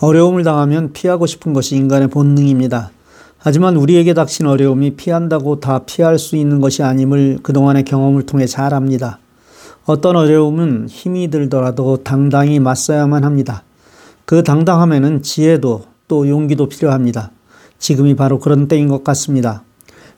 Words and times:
어려움을 0.00 0.42
당하면 0.44 0.92
피하고 0.92 1.26
싶은 1.26 1.52
것이 1.52 1.74
인간의 1.76 2.08
본능입니다. 2.08 2.90
하지만 3.38 3.76
우리에게 3.76 4.12
닥친 4.12 4.46
어려움이 4.46 4.96
피한다고 4.96 5.60
다 5.60 5.80
피할 5.86 6.18
수 6.18 6.36
있는 6.36 6.60
것이 6.60 6.82
아님을 6.82 7.38
그동안의 7.42 7.84
경험을 7.84 8.24
통해 8.26 8.46
잘 8.46 8.74
압니다. 8.74 9.18
어떤 9.86 10.16
어려움은 10.16 10.88
힘이 10.88 11.28
들더라도 11.30 11.98
당당히 11.98 12.58
맞서야만 12.58 13.24
합니다. 13.24 13.62
그 14.24 14.42
당당함에는 14.42 15.22
지혜도 15.22 15.84
또 16.08 16.28
용기도 16.28 16.68
필요합니다. 16.68 17.30
지금이 17.78 18.16
바로 18.16 18.38
그런 18.38 18.68
때인 18.68 18.88
것 18.88 19.04
같습니다. 19.04 19.62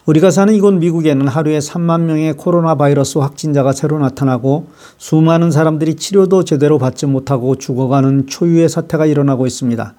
우리가 0.08 0.30
사는 0.30 0.54
이곳 0.54 0.72
미국에는 0.72 1.28
하루에 1.28 1.58
3만 1.58 2.00
명의 2.00 2.32
코로나 2.32 2.76
바이러스 2.76 3.18
확진자가 3.18 3.72
새로 3.72 3.98
나타나고 3.98 4.68
수많은 4.96 5.50
사람들이 5.50 5.96
치료도 5.96 6.44
제대로 6.44 6.78
받지 6.78 7.04
못하고 7.04 7.56
죽어가는 7.56 8.26
초유의 8.26 8.70
사태가 8.70 9.04
일어나고 9.04 9.46
있습니다. 9.46 9.92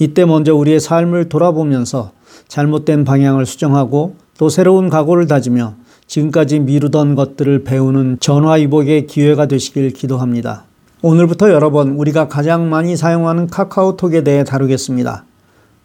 이때 0.00 0.26
먼저 0.26 0.54
우리의 0.54 0.80
삶을 0.80 1.30
돌아보면서 1.30 2.12
잘못된 2.48 3.04
방향을 3.04 3.46
수정하고 3.46 4.16
또 4.36 4.50
새로운 4.50 4.90
각오를 4.90 5.26
다지며 5.26 5.76
지금까지 6.06 6.58
미루던 6.58 7.14
것들을 7.14 7.64
배우는 7.64 8.18
전화위복의 8.20 9.06
기회가 9.06 9.46
되시길 9.46 9.94
기도합니다. 9.94 10.64
오늘부터 11.00 11.50
여러 11.50 11.70
번 11.70 11.92
우리가 11.92 12.28
가장 12.28 12.68
많이 12.68 12.98
사용하는 12.98 13.46
카카오톡에 13.46 14.24
대해 14.24 14.44
다루겠습니다. 14.44 15.24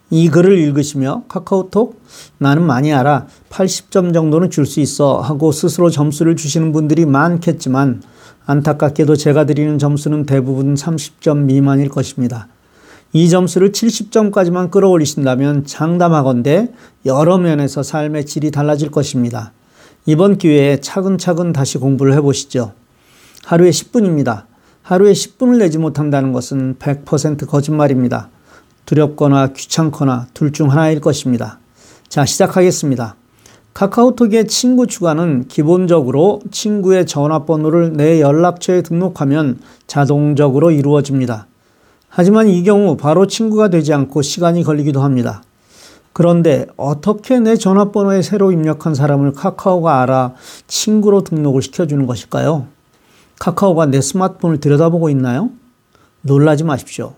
이 0.10 0.30
글을 0.30 0.58
읽으시며 0.60 1.24
카카오톡 1.28 2.02
나는 2.38 2.64
많이 2.64 2.94
알아 2.94 3.28
80점 3.50 4.14
정도는 4.14 4.50
줄 4.50 4.66
수 4.66 4.80
있어 4.80 5.20
하고 5.20 5.52
스스로 5.52 5.90
점수를 5.90 6.36
주시는 6.36 6.72
분들이 6.72 7.06
많겠지만 7.06 8.02
안타깝게도 8.46 9.16
제가 9.16 9.46
드리는 9.46 9.80
점수는 9.80 10.26
대부분 10.26 10.76
30점 10.76 11.46
미만일 11.46 11.90
것입니다. 11.90 12.48
이 13.14 13.30
점수를 13.30 13.72
70점까지만 13.72 14.72
끌어올리신다면 14.72 15.66
장담하건대 15.66 16.72
여러 17.06 17.38
면에서 17.38 17.84
삶의 17.84 18.26
질이 18.26 18.52
달라질 18.52 18.90
것입니다. 18.92 19.54
이번 20.06 20.38
기회에 20.38 20.78
차근차근 20.82 21.54
다시 21.54 21.78
공부를 21.78 22.14
해보시죠. 22.16 22.74
하루에 23.46 23.70
10분입니다. 23.70 24.46
하루에 24.82 25.14
10분을 25.14 25.60
내지 25.60 25.78
못한다는 25.78 26.34
것은 26.34 26.76
100% 26.80 27.48
거짓말입니다. 27.48 28.30
두렵거나 28.94 29.48
귀찮거나 29.54 30.28
둘 30.34 30.52
중 30.52 30.70
하나일 30.70 31.02
것입니다. 31.02 31.60
자, 32.08 32.26
시작하겠습니다. 32.26 33.16
카카오톡의 33.74 34.48
친구 34.48 34.86
추가는 34.86 35.48
기본적으로 35.48 36.42
친구의 36.52 37.08
전화번호를 37.08 37.94
내 37.94 38.22
연락처에 38.22 38.84
등록하면 38.84 39.60
자동적으로 39.88 40.70
이루어집니다. 40.70 41.48
하지만 42.08 42.48
이 42.48 42.64
경우 42.64 42.96
바로 42.96 43.26
친구가 43.26 43.70
되지 43.70 43.94
않고 43.94 44.22
시간이 44.22 44.64
걸리기도 44.64 45.02
합니다. 45.02 45.42
그런데 46.12 46.68
어떻게 46.78 47.40
내 47.40 47.56
전화번호에 47.56 48.22
새로 48.22 48.52
입력한 48.52 48.94
사람을 48.94 49.34
카카오가 49.34 50.04
알아 50.04 50.34
친구로 50.68 51.24
등록을 51.24 51.64
시켜주는 51.64 52.06
것일까요? 52.06 52.68
카카오가 53.40 53.88
내 53.88 54.00
스마트폰을 54.00 54.60
들여다보고 54.60 55.10
있나요? 55.10 55.50
놀라지 56.22 56.64
마십시오. 56.64 57.16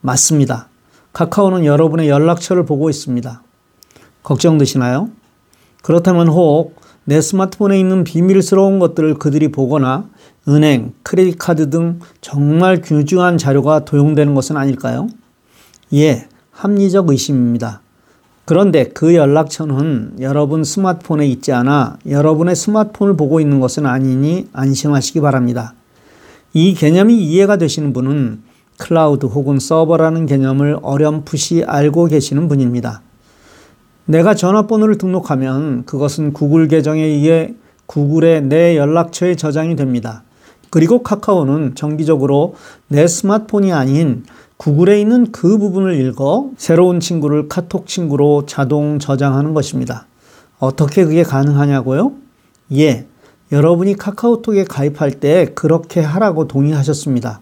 맞습니다. 0.00 0.68
카카오는 1.12 1.64
여러분의 1.64 2.08
연락처를 2.08 2.64
보고 2.64 2.88
있습니다. 2.90 3.42
걱정되시나요? 4.22 5.10
그렇다면 5.82 6.28
혹 6.28 6.82
내 7.04 7.20
스마트폰에 7.20 7.78
있는 7.78 8.04
비밀스러운 8.04 8.78
것들을 8.78 9.14
그들이 9.14 9.50
보거나 9.50 10.08
은행, 10.48 10.92
크레딧 11.02 11.36
카드 11.38 11.68
등 11.70 12.00
정말 12.20 12.80
귀중한 12.80 13.38
자료가 13.38 13.84
도용되는 13.84 14.34
것은 14.34 14.56
아닐까요? 14.56 15.08
예, 15.94 16.28
합리적 16.52 17.10
의심입니다. 17.10 17.80
그런데 18.44 18.84
그 18.88 19.14
연락처는 19.14 20.16
여러분 20.20 20.64
스마트폰에 20.64 21.26
있지 21.28 21.52
않아 21.52 21.98
여러분의 22.08 22.56
스마트폰을 22.56 23.16
보고 23.16 23.40
있는 23.40 23.60
것은 23.60 23.86
아니니 23.86 24.48
안심하시기 24.52 25.20
바랍니다. 25.20 25.74
이 26.52 26.74
개념이 26.74 27.16
이해가 27.16 27.56
되시는 27.56 27.92
분은 27.92 28.42
클라우드 28.78 29.26
혹은 29.26 29.58
서버라는 29.58 30.26
개념을 30.26 30.78
어렴풋이 30.82 31.64
알고 31.66 32.06
계시는 32.06 32.48
분입니다. 32.48 33.02
내가 34.06 34.34
전화번호를 34.34 34.98
등록하면 34.98 35.84
그것은 35.84 36.32
구글 36.32 36.68
계정에 36.68 37.02
의해 37.02 37.54
구글의 37.86 38.42
내 38.42 38.76
연락처에 38.76 39.36
저장이 39.36 39.76
됩니다. 39.76 40.24
그리고 40.70 41.02
카카오는 41.02 41.74
정기적으로 41.74 42.54
내 42.88 43.06
스마트폰이 43.06 43.72
아닌 43.72 44.24
구글에 44.56 45.00
있는 45.00 45.30
그 45.32 45.58
부분을 45.58 46.00
읽어 46.00 46.50
새로운 46.56 47.00
친구를 47.00 47.48
카톡 47.48 47.86
친구로 47.86 48.46
자동 48.46 48.98
저장하는 48.98 49.54
것입니다. 49.54 50.06
어떻게 50.58 51.04
그게 51.04 51.22
가능하냐고요? 51.24 52.12
예. 52.76 53.06
여러분이 53.50 53.94
카카오톡에 53.94 54.64
가입할 54.64 55.12
때 55.12 55.50
그렇게 55.54 56.00
하라고 56.00 56.48
동의하셨습니다. 56.48 57.40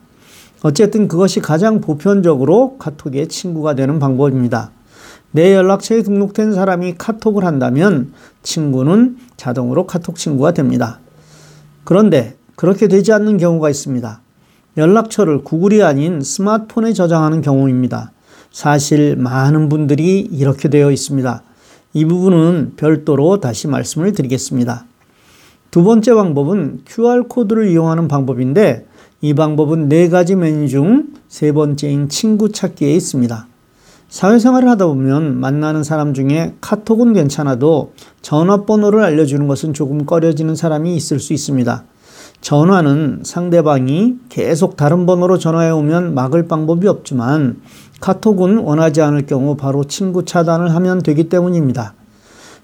어쨌든 0.63 1.09
그것이 1.09 1.41
가장 1.41 1.81
보편적으로 1.81 2.77
카톡의 2.79 3.29
친구가 3.29 3.75
되는 3.75 3.99
방법입니다. 3.99 4.73
내 5.33 5.55
연락처에 5.55 6.03
등록된 6.03 6.53
사람이 6.53 6.97
카톡을 6.99 7.45
한다면 7.45 8.13
친구는 8.43 9.17
자동으로 9.37 9.87
카톡 9.87 10.17
친구가 10.17 10.53
됩니다. 10.53 10.99
그런데 11.85 12.37
그렇게 12.57 12.89
되지 12.89 13.13
않는 13.13 13.39
경우가 13.39 13.71
있습니다. 13.71 14.21
연락처를 14.77 15.43
구글이 15.43 15.83
아닌 15.83 16.21
스마트폰에 16.21 16.93
저장하는 16.93 17.41
경우입니다. 17.41 18.13
사실 18.51 19.17
많은 19.17 19.69
분들이 19.69 20.21
이렇게 20.21 20.69
되어 20.69 20.91
있습니다. 20.91 21.43
이 21.93 22.05
부분은 22.05 22.75
별도로 22.77 23.41
다시 23.41 23.67
말씀을 23.67 24.13
드리겠습니다. 24.13 24.85
두 25.71 25.85
번째 25.85 26.15
방법은 26.15 26.81
QR코드를 26.87 27.69
이용하는 27.69 28.09
방법인데 28.09 28.87
이 29.21 29.35
방법은 29.35 29.89
네 29.89 30.09
가지 30.09 30.35
메뉴 30.35 30.69
중 30.69 31.21
세 31.31 31.53
번째인 31.53 32.09
친구 32.09 32.51
찾기에 32.51 32.93
있습니다. 32.93 33.47
사회생활을 34.09 34.69
하다 34.71 34.87
보면 34.87 35.39
만나는 35.39 35.85
사람 35.85 36.13
중에 36.13 36.55
카톡은 36.61 37.13
괜찮아도 37.13 37.93
전화번호를 38.23 39.05
알려주는 39.05 39.47
것은 39.47 39.73
조금 39.73 40.05
꺼려지는 40.05 40.57
사람이 40.57 40.97
있을 40.97 41.21
수 41.21 41.33
있습니다. 41.33 41.85
전화는 42.41 43.21
상대방이 43.25 44.17
계속 44.29 44.77
다른 44.77 45.07
번호로 45.07 45.39
전화해 45.39 45.71
오면 45.71 46.15
막을 46.15 46.49
방법이 46.49 46.89
없지만 46.89 47.61
카톡은 48.01 48.59
원하지 48.59 49.03
않을 49.03 49.27
경우 49.27 49.57
바로 49.57 49.85
친구 49.85 50.25
차단을 50.25 50.75
하면 50.75 51.01
되기 51.03 51.29
때문입니다. 51.29 51.95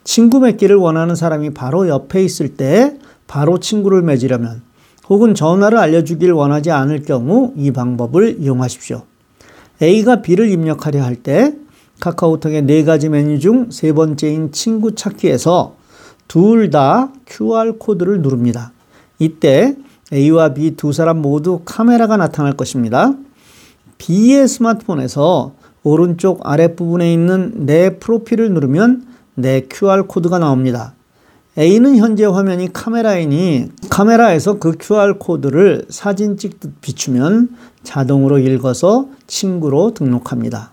친구 0.02 0.40
맺기를 0.40 0.74
원하는 0.74 1.14
사람이 1.14 1.50
바로 1.50 1.88
옆에 1.88 2.24
있을 2.24 2.56
때 2.56 2.98
바로 3.28 3.60
친구를 3.60 4.02
맺으려면 4.02 4.62
혹은 5.08 5.34
전화를 5.34 5.78
알려주길 5.78 6.32
원하지 6.32 6.70
않을 6.70 7.02
경우 7.02 7.52
이 7.56 7.70
방법을 7.70 8.38
이용하십시오. 8.40 9.02
A가 9.82 10.22
B를 10.22 10.50
입력하려 10.50 11.02
할 11.02 11.16
때 11.16 11.54
카카오톡의 12.00 12.62
네 12.62 12.84
가지 12.84 13.08
메뉴 13.08 13.38
중 13.38 13.70
세 13.70 13.92
번째인 13.92 14.52
친구 14.52 14.94
찾기에서 14.94 15.76
둘 16.28 16.70
다 16.70 17.12
QR코드를 17.26 18.20
누릅니다. 18.20 18.72
이때 19.18 19.76
A와 20.12 20.54
B 20.54 20.72
두 20.76 20.92
사람 20.92 21.22
모두 21.22 21.60
카메라가 21.64 22.16
나타날 22.16 22.54
것입니다. 22.54 23.12
B의 23.98 24.46
스마트폰에서 24.48 25.54
오른쪽 25.82 26.40
아랫부분에 26.42 27.12
있는 27.12 27.64
내 27.66 27.98
프로필을 27.98 28.52
누르면 28.52 29.06
내 29.34 29.62
QR코드가 29.70 30.38
나옵니다. 30.38 30.94
A는 31.58 31.96
현재 31.96 32.26
화면이 32.26 32.72
카메라이니 32.74 33.70
카메라에서 33.88 34.58
그 34.58 34.72
QR코드를 34.78 35.86
사진 35.88 36.36
찍듯 36.36 36.82
비추면 36.82 37.56
자동으로 37.82 38.38
읽어서 38.38 39.08
친구로 39.26 39.94
등록합니다. 39.94 40.72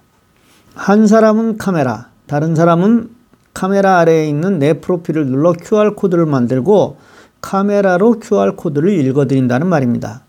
한 0.75 1.07
사람은 1.07 1.57
카메라, 1.57 2.09
다른 2.27 2.53
사람은 2.53 3.11
카메라 3.53 3.99
아래에 3.99 4.27
있는 4.27 4.59
내 4.59 4.73
프로필을 4.73 5.27
눌러 5.27 5.53
QR코드를 5.53 6.25
만들고 6.25 6.97
카메라로 7.39 8.19
QR코드를 8.19 8.89
읽어드린다는 9.05 9.67
말입니다. 9.67 10.23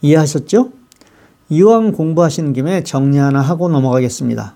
이해하셨죠? 0.00 0.70
이왕 1.50 1.92
공부하시는 1.92 2.54
김에 2.54 2.82
정리 2.82 3.18
하나 3.18 3.40
하고 3.40 3.68
넘어가겠습니다. 3.68 4.54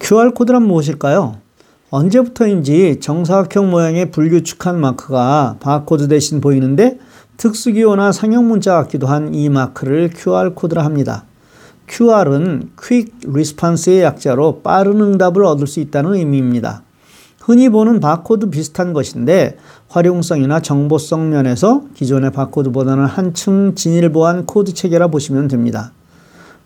QR코드란 0.00 0.62
무엇일까요? 0.62 1.43
언제부터인지 1.94 2.98
정사각형 2.98 3.70
모양의 3.70 4.10
불규칙한 4.10 4.80
마크가 4.80 5.58
바코드 5.60 6.08
대신 6.08 6.40
보이는데 6.40 6.98
특수기호나 7.36 8.10
상형 8.10 8.48
문자 8.48 8.74
같기도 8.74 9.06
한 9.06 9.32
이 9.32 9.48
마크를 9.48 10.10
QR코드라 10.12 10.84
합니다. 10.84 11.24
QR은 11.86 12.70
Quick 12.76 13.12
Response의 13.28 14.02
약자로 14.02 14.62
빠른 14.64 15.00
응답을 15.00 15.44
얻을 15.44 15.68
수 15.68 15.78
있다는 15.78 16.14
의미입니다. 16.14 16.82
흔히 17.40 17.68
보는 17.68 18.00
바코드 18.00 18.50
비슷한 18.50 18.92
것인데 18.92 19.56
활용성이나 19.88 20.58
정보성 20.58 21.30
면에서 21.30 21.84
기존의 21.94 22.32
바코드보다는 22.32 23.04
한층 23.04 23.76
진일보한 23.76 24.46
코드 24.46 24.74
체계라 24.74 25.06
보시면 25.08 25.46
됩니다. 25.46 25.92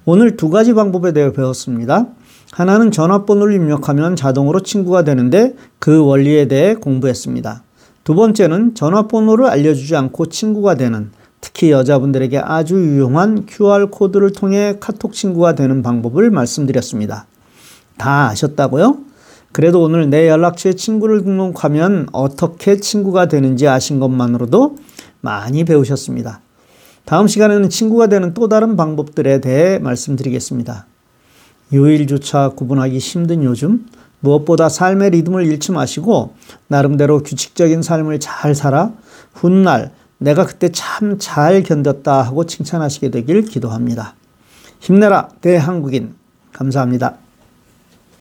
오늘 0.06 0.38
두 0.38 0.48
가지 0.48 0.72
방법에 0.72 1.12
대해 1.12 1.34
배웠습니다. 1.34 2.06
하나는 2.52 2.90
전화번호를 2.90 3.54
입력하면 3.54 4.16
자동으로 4.16 4.60
친구가 4.60 5.04
되는데 5.04 5.54
그 5.78 6.04
원리에 6.04 6.48
대해 6.48 6.74
공부했습니다. 6.74 7.62
두 8.04 8.14
번째는 8.14 8.74
전화번호를 8.74 9.46
알려주지 9.46 9.94
않고 9.94 10.26
친구가 10.26 10.76
되는 10.76 11.10
특히 11.40 11.70
여자분들에게 11.70 12.38
아주 12.38 12.74
유용한 12.76 13.46
QR코드를 13.46 14.32
통해 14.32 14.76
카톡 14.80 15.12
친구가 15.12 15.54
되는 15.54 15.82
방법을 15.82 16.30
말씀드렸습니다. 16.30 17.26
다 17.96 18.28
아셨다고요? 18.28 18.98
그래도 19.52 19.82
오늘 19.82 20.10
내 20.10 20.28
연락처에 20.28 20.72
친구를 20.72 21.22
등록하면 21.24 22.08
어떻게 22.12 22.76
친구가 22.76 23.26
되는지 23.26 23.68
아신 23.68 23.98
것만으로도 24.00 24.76
많이 25.20 25.64
배우셨습니다. 25.64 26.40
다음 27.04 27.26
시간에는 27.26 27.70
친구가 27.70 28.08
되는 28.08 28.34
또 28.34 28.48
다른 28.48 28.76
방법들에 28.76 29.40
대해 29.40 29.78
말씀드리겠습니다. 29.78 30.86
요일조차 31.72 32.50
구분하기 32.50 32.98
힘든 32.98 33.44
요즘 33.44 33.86
무엇보다 34.20 34.68
삶의 34.68 35.10
리듬을 35.10 35.46
잃지 35.46 35.72
마시고 35.72 36.34
나름대로 36.66 37.22
규칙적인 37.22 37.82
삶을 37.82 38.20
잘 38.20 38.54
살아 38.54 38.92
훗날 39.32 39.92
내가 40.18 40.44
그때 40.44 40.70
참 40.70 41.18
잘 41.18 41.62
견뎠다 41.62 42.22
하고 42.22 42.44
칭찬하시게 42.44 43.10
되길 43.10 43.42
기도합니다. 43.42 44.14
힘내라 44.80 45.28
대한국인 45.40 46.14
감사합니다. 46.52 47.18